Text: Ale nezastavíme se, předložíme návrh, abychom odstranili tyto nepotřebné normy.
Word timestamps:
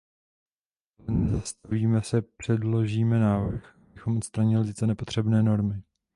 Ale 1.07 1.17
nezastavíme 1.17 2.01
se, 2.03 2.21
předložíme 2.21 3.19
návrh, 3.19 3.77
abychom 3.91 4.17
odstranili 4.17 4.65
tyto 4.65 4.85
nepotřebné 4.85 5.43
normy. 5.43 5.81